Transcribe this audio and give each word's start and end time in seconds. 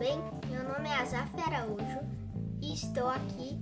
bem? 0.00 0.18
Meu 0.48 0.64
nome 0.64 0.88
é 0.88 0.94
Azaf 0.94 1.30
Araújo 1.42 2.00
e 2.62 2.72
estou 2.72 3.06
aqui 3.06 3.60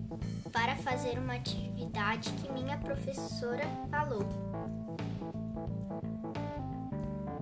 para 0.53 0.77
fazer 0.77 1.19
uma 1.19 1.35
atividade 1.35 2.30
que 2.30 2.53
minha 2.53 2.79
professora 2.79 3.64
falou. 3.91 4.23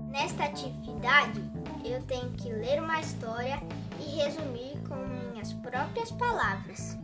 Nesta 0.08 0.44
atividade, 0.44 1.42
eu 1.84 2.02
tenho 2.04 2.30
que 2.32 2.48
ler 2.48 2.82
uma 2.82 2.98
história 2.98 3.60
e 4.00 4.16
resumir 4.16 4.78
com 4.88 4.96
minhas 4.96 5.52
próprias 5.52 6.10
palavras. 6.12 6.96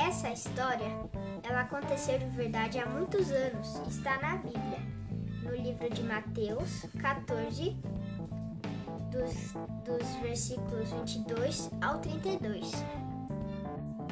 Essa 0.00 0.30
história, 0.30 0.92
ela 1.42 1.62
aconteceu 1.62 2.20
de 2.20 2.26
verdade 2.26 2.78
há 2.78 2.86
muitos 2.86 3.32
anos, 3.32 3.82
está 3.88 4.16
na 4.22 4.36
Bíblia, 4.36 4.78
no 5.42 5.56
livro 5.56 5.90
de 5.90 6.04
Mateus 6.04 6.86
14, 7.02 7.76
dos, 9.14 9.54
dos 9.84 10.08
versículos 10.20 10.90
22 10.90 11.70
ao 11.80 11.98
32. 12.00 12.72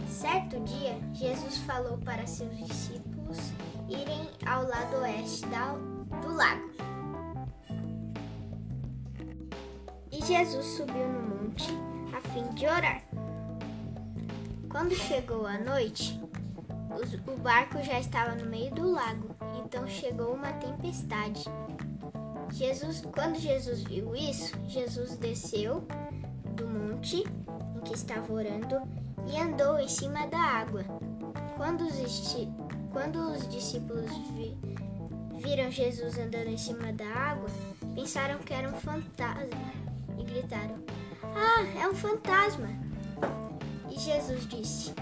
Certo 0.08 0.60
dia, 0.60 0.96
Jesus 1.12 1.58
falou 1.58 1.98
para 1.98 2.26
seus 2.26 2.56
discípulos 2.56 3.38
irem 3.88 4.30
ao 4.46 4.66
lado 4.66 4.96
oeste 4.98 5.44
da, 5.46 5.72
do 6.20 6.34
lago. 6.34 6.70
E 10.10 10.24
Jesus 10.24 10.64
subiu 10.76 11.08
no 11.08 11.22
monte 11.22 11.72
a 12.16 12.20
fim 12.30 12.48
de 12.54 12.66
orar. 12.66 13.02
Quando 14.68 14.94
chegou 14.94 15.46
a 15.46 15.58
noite, 15.58 16.20
o 17.26 17.36
barco 17.40 17.82
já 17.82 17.98
estava 17.98 18.34
no 18.34 18.48
meio 18.48 18.72
do 18.74 18.92
lago, 18.92 19.34
então 19.64 19.88
chegou 19.88 20.34
uma 20.34 20.52
tempestade 20.52 21.44
Jesus, 22.52 23.02
quando 23.12 23.38
Jesus 23.38 23.82
viu 23.82 24.14
isso, 24.14 24.52
Jesus 24.68 25.16
desceu 25.16 25.84
do 26.54 26.66
monte 26.66 27.24
em 27.74 27.80
que 27.80 27.94
estava 27.94 28.30
orando 28.30 28.82
e 29.26 29.38
andou 29.38 29.78
em 29.78 29.88
cima 29.88 30.26
da 30.26 30.38
água. 30.38 30.84
Quando 31.56 31.82
os, 31.82 32.36
quando 32.92 33.16
os 33.32 33.48
discípulos 33.48 34.10
vi, 34.34 34.56
viram 35.42 35.70
Jesus 35.70 36.18
andando 36.18 36.48
em 36.48 36.58
cima 36.58 36.92
da 36.92 37.06
água, 37.06 37.48
pensaram 37.94 38.38
que 38.38 38.52
era 38.52 38.68
um 38.68 38.74
fantasma 38.74 39.72
e 40.18 40.22
gritaram: 40.22 40.76
Ah, 41.34 41.80
é 41.80 41.88
um 41.88 41.94
fantasma! 41.94 42.68
E 43.90 43.98
Jesus 43.98 44.46
disse: 44.46 44.94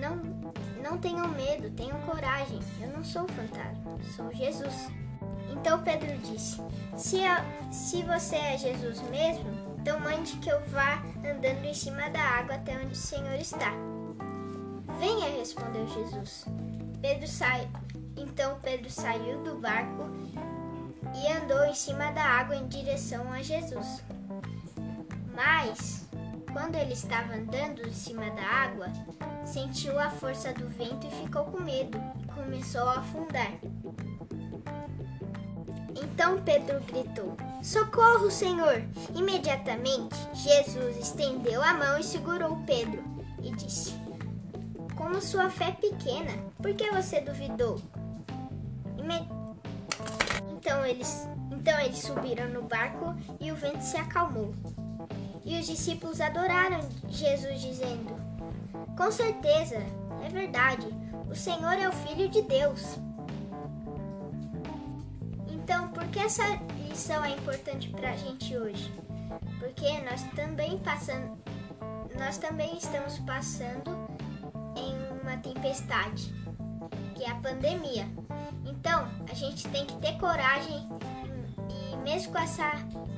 Não, 0.00 0.16
não 0.82 0.98
tenham 0.98 1.28
medo, 1.28 1.70
tenham 1.70 2.00
coragem. 2.00 2.58
Eu 2.80 2.88
não 2.88 3.04
sou 3.04 3.22
um 3.22 3.28
fantasma, 3.28 3.98
sou 4.16 4.32
Jesus. 4.34 5.03
Então 5.50 5.82
Pedro 5.82 6.16
disse: 6.18 6.60
se, 6.96 7.20
se 7.70 8.02
você 8.02 8.36
é 8.36 8.58
Jesus 8.58 9.00
mesmo, 9.10 9.44
então 9.80 10.00
mande 10.00 10.36
que 10.36 10.50
eu 10.50 10.60
vá 10.66 11.02
andando 11.18 11.64
em 11.64 11.74
cima 11.74 12.08
da 12.10 12.20
água 12.20 12.54
até 12.54 12.76
onde 12.78 12.92
o 12.92 12.96
Senhor 12.96 13.34
está. 13.34 13.72
Venha, 14.98 15.36
respondeu 15.36 15.86
Jesus. 15.88 16.46
Pedro 17.00 17.28
sai, 17.28 17.68
então 18.16 18.58
Pedro 18.62 18.88
saiu 18.88 19.42
do 19.42 19.56
barco 19.56 20.10
e 21.14 21.32
andou 21.32 21.64
em 21.64 21.74
cima 21.74 22.10
da 22.12 22.24
água 22.24 22.56
em 22.56 22.66
direção 22.66 23.30
a 23.32 23.42
Jesus. 23.42 24.02
Mas, 25.34 26.08
quando 26.52 26.76
ele 26.76 26.92
estava 26.92 27.34
andando 27.34 27.86
em 27.86 27.92
cima 27.92 28.30
da 28.30 28.42
água, 28.42 28.86
sentiu 29.44 29.98
a 29.98 30.10
força 30.10 30.52
do 30.52 30.68
vento 30.68 31.06
e 31.06 31.10
ficou 31.10 31.44
com 31.44 31.60
medo 31.60 31.98
e 32.22 32.26
começou 32.28 32.88
a 32.88 32.98
afundar. 32.98 33.52
Então 36.14 36.40
Pedro 36.42 36.80
gritou: 36.82 37.36
Socorro, 37.60 38.30
Senhor! 38.30 38.84
Imediatamente, 39.16 40.14
Jesus 40.32 40.96
estendeu 40.96 41.60
a 41.60 41.74
mão 41.74 41.98
e 41.98 42.04
segurou 42.04 42.56
Pedro 42.64 43.02
e 43.42 43.50
disse: 43.50 43.94
Como 44.96 45.20
sua 45.20 45.50
fé 45.50 45.70
é 45.70 45.72
pequena, 45.72 46.30
por 46.62 46.72
que 46.72 46.88
você 46.92 47.20
duvidou? 47.20 47.82
Então 50.52 50.86
eles, 50.86 51.28
então 51.50 51.78
eles 51.80 51.98
subiram 51.98 52.48
no 52.48 52.62
barco 52.62 53.12
e 53.40 53.50
o 53.50 53.56
vento 53.56 53.82
se 53.82 53.96
acalmou. 53.96 54.54
E 55.44 55.58
os 55.58 55.66
discípulos 55.66 56.20
adoraram 56.20 56.78
Jesus, 57.08 57.60
dizendo: 57.60 58.14
Com 58.96 59.10
certeza, 59.10 59.78
é 60.24 60.28
verdade, 60.28 60.86
o 61.28 61.34
Senhor 61.34 61.72
é 61.72 61.88
o 61.88 61.92
Filho 61.92 62.28
de 62.28 62.40
Deus. 62.42 62.98
Então, 65.64 65.88
por 65.88 66.06
que 66.08 66.18
essa 66.18 66.42
lição 66.86 67.24
é 67.24 67.30
importante 67.30 67.88
para 67.88 68.10
a 68.10 68.16
gente 68.16 68.54
hoje? 68.54 68.92
Porque 69.58 69.98
nós 70.02 70.22
também 70.34 70.78
passando, 70.80 71.38
nós 72.18 72.36
também 72.36 72.76
estamos 72.76 73.18
passando 73.20 73.90
em 74.76 75.22
uma 75.22 75.38
tempestade, 75.38 76.34
que 77.14 77.24
é 77.24 77.30
a 77.30 77.36
pandemia. 77.36 78.06
Então, 78.66 79.08
a 79.26 79.32
gente 79.32 79.66
tem 79.68 79.86
que 79.86 79.96
ter 80.02 80.18
coragem 80.18 80.86
e, 81.70 81.96
mesmo 81.96 82.32
com 82.32 82.38
essa 82.40 82.70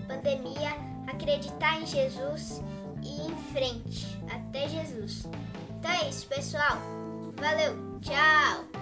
pandemia, 0.06 0.70
acreditar 1.08 1.80
em 1.80 1.86
Jesus 1.86 2.62
e 3.02 3.08
ir 3.08 3.32
em 3.32 3.36
frente 3.52 4.22
até 4.30 4.68
Jesus. 4.68 5.28
Então 5.80 5.90
é 5.90 6.08
isso, 6.08 6.28
pessoal. 6.28 6.78
Valeu, 7.40 7.98
tchau! 8.00 8.75